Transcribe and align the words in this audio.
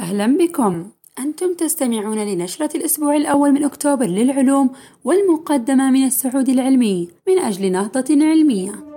أهلا 0.00 0.26
بكم. 0.26 0.86
أنتم 1.18 1.54
تستمعون 1.54 2.18
لنشرة 2.18 2.76
الأسبوع 2.76 3.16
الأول 3.16 3.52
من 3.52 3.64
أكتوبر 3.64 4.06
للعلوم 4.06 4.70
والمقدمة 5.04 5.90
من 5.90 6.04
السعود 6.04 6.48
العلمي 6.48 7.08
من 7.28 7.38
أجل 7.38 7.72
نهضة 7.72 8.04
علمية. 8.10 8.89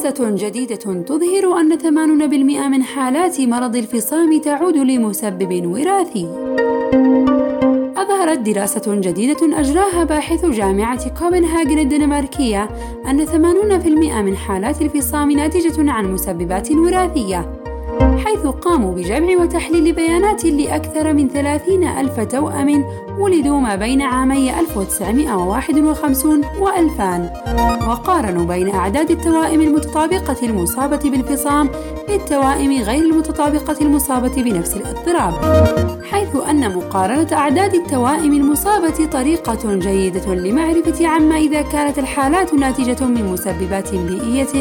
دراسة 0.00 0.30
جديدة 0.30 0.76
تظهر 0.76 1.60
أن 1.60 1.78
80% 1.78 2.68
من 2.68 2.82
حالات 2.82 3.40
مرض 3.40 3.76
الفصام 3.76 4.40
تعود 4.40 4.76
لمسبب 4.76 5.66
وراثي. 5.66 6.26
أظهرت 7.96 8.38
دراسة 8.38 8.94
جديدة 8.94 9.60
أجراها 9.60 10.04
باحث 10.04 10.44
جامعة 10.44 11.20
كوبنهاجن 11.20 11.78
الدنماركية 11.78 12.68
أن 13.06 13.26
80% 13.26 14.22
من 14.22 14.36
حالات 14.36 14.82
الفصام 14.82 15.30
ناتجة 15.30 15.90
عن 15.90 16.12
مسببات 16.12 16.70
وراثية، 16.72 17.59
حيث 18.00 18.46
قاموا 18.46 18.94
بجمع 18.94 19.42
وتحليل 19.42 19.92
بيانات 19.92 20.44
لأكثر 20.44 21.12
من 21.12 21.28
30 21.28 21.84
ألف 21.84 22.20
توأم 22.20 22.84
ولدوا 23.18 23.60
ما 23.60 23.76
بين 23.76 24.02
عامي 24.02 24.60
1951 24.60 26.44
و2000 26.44 27.50
وقارنوا 27.88 28.46
بين 28.46 28.74
أعداد 28.74 29.10
التوائم 29.10 29.60
المتطابقة 29.60 30.36
المصابة 30.42 31.10
بالفصام 31.10 31.70
بالتوائم 32.08 32.82
غير 32.82 33.04
المتطابقة 33.04 33.76
المصابة 33.80 34.42
بنفس 34.42 34.76
الاضطراب 34.76 35.34
حيث 36.10 36.36
أن 36.50 36.76
مقارنة 36.76 37.28
أعداد 37.32 37.74
التوائم 37.74 38.32
المصابة 38.32 39.06
طريقة 39.06 39.74
جيدة 39.74 40.34
لمعرفة 40.34 41.06
عما 41.06 41.36
إذا 41.36 41.62
كانت 41.62 41.98
الحالات 41.98 42.54
ناتجة 42.54 43.04
من 43.04 43.32
مسببات 43.32 43.94
بيئية 43.94 44.60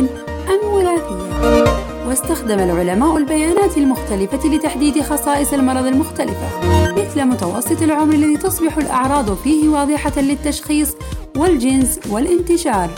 أم 0.49 0.73
وراثية. 0.73 1.88
واستخدم 2.07 2.59
العلماء 2.59 3.17
البيانات 3.17 3.77
المختلفة 3.77 4.49
لتحديد 4.49 5.01
خصائص 5.01 5.53
المرض 5.53 5.85
المختلفة 5.85 6.47
مثل 6.91 7.25
متوسط 7.25 7.81
العمر 7.81 8.13
الذي 8.13 8.37
تصبح 8.37 8.77
الأعراض 8.77 9.33
فيه 9.35 9.69
واضحة 9.69 10.21
للتشخيص 10.21 10.95
والجنس 11.37 11.99
والانتشار 12.09 12.89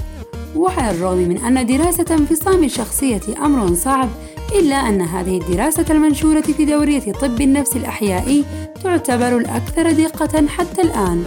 وعلى 0.55 0.91
الرغم 0.91 1.17
من 1.17 1.37
أن 1.37 1.65
دراسة 1.65 2.05
انفصام 2.11 2.63
الشخصية 2.63 3.21
أمر 3.45 3.75
صعب 3.75 4.09
إلا 4.55 4.75
أن 4.75 5.01
هذه 5.01 5.37
الدراسة 5.37 5.85
المنشورة 5.89 6.41
في 6.41 6.65
دورية 6.65 7.13
طب 7.13 7.41
النفس 7.41 7.75
الأحيائي 7.75 8.45
تعتبر 8.83 9.37
الأكثر 9.37 9.91
دقة 9.91 10.47
حتى 10.47 10.81
الآن. 10.81 11.23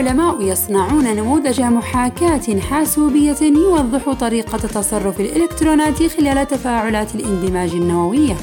العلماء 0.00 0.42
يصنعون 0.42 1.04
نموذج 1.04 1.60
محاكاة 1.60 2.60
حاسوبية 2.70 3.36
يوضح 3.42 4.12
طريقة 4.12 4.58
تصرف 4.58 5.20
الإلكترونات 5.20 6.02
خلال 6.02 6.48
تفاعلات 6.48 7.14
الاندماج 7.14 7.70
النووية. 7.70 8.36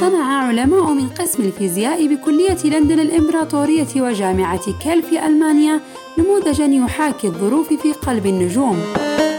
صنع 0.00 0.24
علماء 0.24 0.92
من 0.92 1.08
قسم 1.08 1.42
الفيزياء 1.42 2.06
بكلية 2.06 2.58
لندن 2.64 3.00
الإمبراطورية 3.00 3.86
وجامعة 3.96 4.72
كيل 4.82 5.02
في 5.02 5.26
ألمانيا 5.26 5.80
نموذجا 6.18 6.64
يحاكي 6.64 7.26
الظروف 7.26 7.72
في 7.72 7.92
قلب 7.92 8.26
النجوم. 8.26 8.78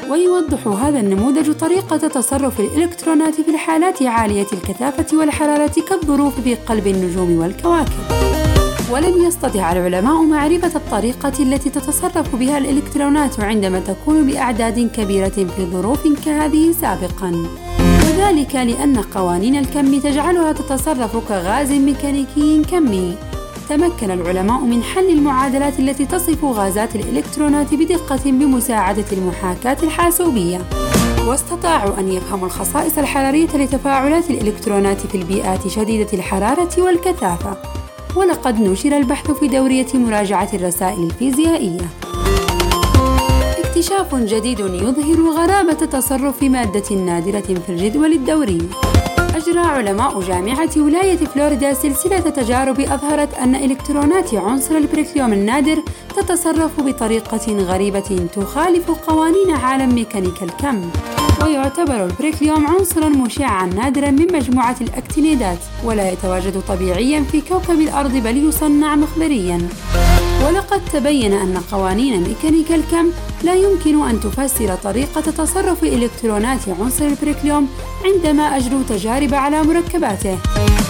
ويوضح 0.10 0.68
هذا 0.68 1.00
النموذج 1.00 1.52
طريقة 1.52 1.98
تصرف 1.98 2.60
الإلكترونات 2.60 3.36
في 3.42 3.52
الحالات 3.52 4.04
عالية 4.04 4.48
الكثافة 4.54 5.18
والحرارة 5.18 5.74
كالظروف 5.90 6.42
في 6.42 6.56
قلب 6.56 6.88
النجوم 6.88 7.40
والكواكب. 7.40 8.23
ولم 8.92 9.26
يستطع 9.28 9.72
العلماء 9.72 10.24
معرفة 10.24 10.72
الطريقة 10.76 11.34
التي 11.40 11.70
تتصرف 11.70 12.36
بها 12.36 12.58
الإلكترونات 12.58 13.40
عندما 13.40 13.80
تكون 13.80 14.28
بأعداد 14.28 14.90
كبيرة 14.96 15.30
في 15.30 15.66
ظروف 15.72 16.26
كهذه 16.26 16.72
سابقًا، 16.82 17.46
وذلك 17.80 18.56
لأن 18.56 18.98
قوانين 18.98 19.56
الكم 19.56 20.00
تجعلها 20.00 20.52
تتصرف 20.52 21.18
كغاز 21.28 21.72
ميكانيكي 21.72 22.62
كمي. 22.72 23.16
تمكن 23.70 24.12
العلماء 24.12 24.60
من 24.60 24.84
حل 24.84 25.10
المعادلات 25.10 25.80
التي 25.80 26.06
تصف 26.06 26.46
غازات 26.46 26.96
الإلكترونات 26.96 27.74
بدقة 27.74 28.22
بمساعدة 28.26 29.06
المحاكاة 29.12 29.78
الحاسوبية. 29.84 30.62
واستطاعوا 31.28 32.00
أن 32.00 32.12
يفهموا 32.12 32.46
الخصائص 32.46 32.98
الحرارية 32.98 33.48
لتفاعلات 33.48 34.30
الإلكترونات 34.30 35.08
في 35.08 35.16
البيئات 35.16 35.68
شديدة 35.68 36.14
الحرارة 36.14 36.70
والكثافة. 36.78 37.58
ولقد 38.16 38.62
نشر 38.62 38.98
البحث 38.98 39.32
في 39.32 39.48
دورية 39.48 39.88
مراجعة 39.94 40.50
الرسائل 40.54 41.04
الفيزيائية. 41.04 41.90
اكتشاف 43.58 44.16
جديد 44.16 44.60
يظهر 44.60 45.32
غرابة 45.32 45.74
تصرف 45.74 46.44
مادة 46.44 46.96
نادرة 46.96 47.42
في 47.66 47.70
الجدول 47.70 48.14
الدوري. 48.14 48.70
أجرى 49.36 49.60
علماء 49.60 50.22
جامعة 50.22 50.70
ولاية 50.78 51.18
فلوريدا 51.18 51.74
سلسلة 51.74 52.20
تجارب 52.20 52.80
أظهرت 52.80 53.34
أن 53.34 53.56
إلكترونات 53.56 54.34
عنصر 54.34 54.78
البريكليوم 54.78 55.34
النادر 55.34 55.84
تتصرف 56.16 56.80
بطريقة 56.80 57.54
غريبة 57.54 58.28
تخالف 58.36 58.92
قوانين 58.92 59.52
عالم 59.52 59.96
ميكانيكا 59.96 60.46
الكم. 60.46 60.90
ويعتبر 61.44 62.06
البريكليوم 62.06 62.68
عنصرا 62.68 63.10
مشعا 63.10 63.66
نادرا 63.66 64.12
من 64.12 64.34
مجموعة 64.34 64.76
الأكتينيدات 64.82 65.58
ولا 65.84 66.12
يتواجد 66.12 66.62
طبيعيا 66.68 67.24
في 67.32 67.42
كوكب 67.42 67.82
الأرض 67.82 68.12
بل 68.12 68.38
يصنع 68.38 68.96
مخبريا. 68.96 69.68
ولقد 70.46 70.82
تبين 70.94 71.34
أن 71.34 71.58
قوانين 71.72 72.24
ميكانيكا 72.24 72.76
الكم 72.76 73.12
لا 73.44 73.54
يمكن 73.56 74.08
أن 74.10 74.20
تفسر 74.20 74.76
طريقة 74.76 75.22
تصرف 75.22 75.84
إلكترونات 75.84 76.60
عنصر 76.80 77.06
البريكليوم 77.06 77.68
عندما 78.06 78.58
أجروا 78.58 78.84
تجارب 78.90 79.34
على 79.34 79.64
مركباته 79.64 80.38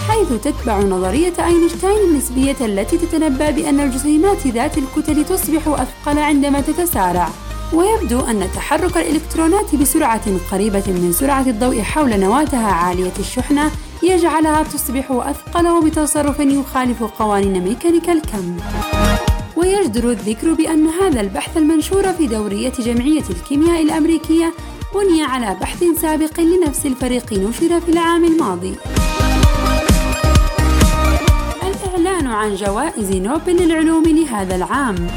حيث 0.10 0.42
تتبع 0.44 0.80
نظرية 0.80 1.34
أينشتاين 1.46 2.10
النسبية 2.10 2.58
التي 2.62 2.98
تتنبأ 2.98 3.52
بأن 3.52 3.80
الجسيمات 3.80 4.48
ذات 4.48 4.78
الكتل 4.78 5.26
تصبح 5.26 5.68
أثقل 5.68 6.20
عندما 6.20 6.62
تتسارع. 6.62 7.30
ويبدو 7.74 8.20
أن 8.20 8.48
تحرك 8.56 8.98
الإلكترونات 8.98 9.76
بسرعة 9.76 10.22
قريبة 10.52 10.84
من 10.88 11.12
سرعة 11.12 11.48
الضوء 11.48 11.82
حول 11.82 12.20
نواتها 12.20 12.68
عالية 12.68 13.14
الشحنة 13.20 13.72
يجعلها 14.04 14.64
تصبح 14.64 15.12
أثقل 15.12 15.68
وبتصرف 15.68 16.40
يخالف 16.40 17.04
قوانين 17.04 17.64
ميكانيكا 17.64 18.14
الكم. 18.14 18.58
ويجدر 19.56 20.12
الذكر 20.12 20.54
بأن 20.54 20.88
هذا 20.88 21.22
البحث 21.22 21.58
المنشور 21.58 22.14
في 22.14 22.28
دورية 22.28 22.74
جمعية 22.80 23.24
الكيمياء 23.30 23.82
الأمريكية 23.82 24.54
بني 24.96 25.24
على 25.24 25.58
بحث 25.62 25.84
سابق 26.02 26.40
لنفس 26.40 26.86
الفريق 26.86 27.34
نشر 27.34 27.80
في 27.82 27.90
العام 27.90 28.26
الماضي. 28.26 28.76
الإعلان 31.64 32.28
عن 32.28 32.56
جوائز 32.56 33.12
نوبل 33.12 33.56
للعلوم 33.56 34.04
لهذا 34.04 34.56
العام 34.56 35.08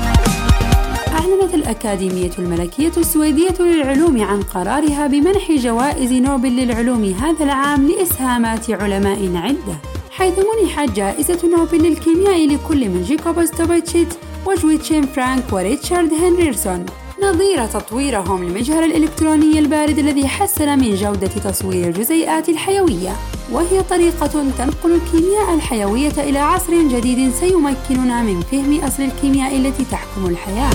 أعلنت 1.17 1.55
الأكاديمية 1.55 2.31
الملكية 2.39 2.93
السويدية 2.97 3.55
للعلوم 3.61 4.23
عن 4.23 4.43
قرارها 4.43 5.07
بمنح 5.07 5.53
جوائز 5.53 6.13
نوبل 6.13 6.49
للعلوم 6.49 7.05
هذا 7.05 7.45
العام 7.45 7.89
لإسهامات 7.89 8.71
علماء 8.71 9.37
عدة 9.37 9.77
حيث 10.11 10.35
منحت 10.39 10.91
جائزة 10.91 11.49
نوبل 11.49 11.79
للكيمياء 11.79 12.47
لكل 12.47 12.89
من 12.89 13.03
جاك 13.03 13.45
دوبوشيه 13.45 14.15
ويواكيم 14.47 15.07
فرانك 15.07 15.53
وريتشارد 15.53 16.15
هندرسون. 16.15 16.87
نظير 17.23 17.67
تطويرهم 17.67 18.45
للمجهر 18.45 18.85
الإلكتروني 18.85 19.59
البارد 19.59 19.99
الذي 19.99 20.29
حسن 20.29 20.79
من 20.79 20.95
جودة 20.95 21.27
تصوير 21.27 21.89
الجزيئات 21.89 22.49
الحيوية. 22.49 23.17
وهي 23.53 23.83
طريقة 23.83 24.27
تنقل 24.27 24.93
الكيمياء 24.93 25.55
الحيوية 25.55 26.13
إلى 26.19 26.39
عصر 26.39 26.73
جديد 26.73 27.33
سيمكننا 27.35 28.23
من 28.23 28.41
فهم 28.41 28.81
أصل 28.85 29.03
الكيمياء 29.03 29.57
التي 29.57 29.85
تحكم 29.85 30.27
الحياة. 30.27 30.71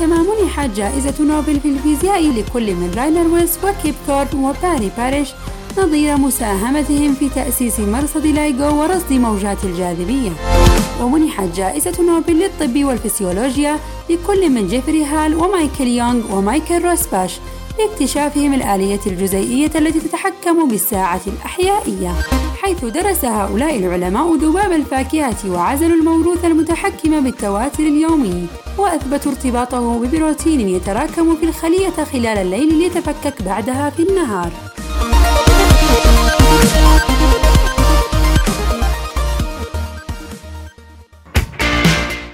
كما 0.00 0.16
منحت 0.16 0.70
جائزة 0.70 1.14
نوبل 1.20 1.60
في 1.60 1.68
الفيزياء 1.68 2.30
لكل 2.30 2.74
من 2.74 2.94
راينر 2.96 3.34
وايس 3.34 3.58
وكيب 3.64 3.94
ثورن 4.06 4.34
وباري 4.34 4.90
باريش 4.98 5.28
نظير 5.78 6.16
مساهمتهم 6.16 7.14
في 7.14 7.28
تأسيس 7.28 7.80
مرصد 7.80 8.26
لايغو 8.26 8.80
ورصد 8.80 9.12
موجات 9.12 9.64
الجاذبية. 9.64 10.30
ومنحت 11.02 11.48
جائزة 11.56 12.02
نوبل 12.02 12.32
للطب 12.32 12.84
والفسيولوجيا 12.84 13.78
لكل 14.10 14.50
من 14.50 14.66
جيفري 14.68 15.04
هال 15.04 15.34
ومايكل 15.34 15.86
يونغ 15.86 16.36
ومايكل 16.36 16.84
روزباش 16.84 17.40
لاكتشافهم 17.78 18.54
الآلية 18.54 19.00
الجزيئية 19.06 19.70
التي 19.76 20.00
تتحكم 20.00 20.68
بالساعة 20.68 21.20
الأحيائية 21.26 22.14
حيث 22.62 22.84
درس 22.84 23.24
هؤلاء 23.24 23.76
العلماء 23.76 24.34
ذباب 24.34 24.72
الفاكهة 24.72 25.36
وعزلوا 25.50 25.96
الموروث 25.96 26.44
المتحكم 26.44 27.20
بالتواتر 27.20 27.82
اليومي. 27.82 28.46
وأثبتوا 28.78 29.32
ارتباطه 29.32 29.98
ببروتين 29.98 30.68
يتراكم 30.68 31.36
في 31.36 31.44
الخلية 31.44 32.04
خلال 32.12 32.38
الليل 32.38 32.74
ليتفكك 32.78 33.42
بعدها 33.42 33.90
في 33.90 34.02
النهار. 34.02 34.50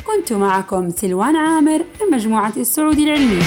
كنت 0.07 0.33
معكم 0.33 0.91
سلوان 0.91 1.37
عامر 1.37 1.79
من 1.79 2.17
مجموعة 2.17 2.53
السعودي 2.57 3.05
العلمي. 3.05 3.43